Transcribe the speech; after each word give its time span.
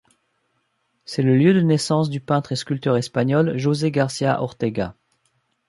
C'est 1.05 1.21
le 1.21 1.37
lieu 1.37 1.53
de 1.53 1.61
naissance 1.61 2.09
du 2.09 2.19
peintre 2.19 2.53
et 2.53 2.55
sculpteur 2.55 2.97
espagnol 2.97 3.55
José 3.59 3.91
Garcia 3.91 4.41
Ortega. 4.41 4.95